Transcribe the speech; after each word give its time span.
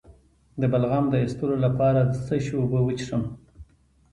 د 0.59 0.61
بلغم 0.71 1.05
د 1.09 1.15
ایستلو 1.23 1.55
لپاره 1.65 1.99
د 2.09 2.13
څه 2.25 2.35
شي 2.45 2.53
اوبه 2.59 2.79
وڅښم؟ 2.83 3.23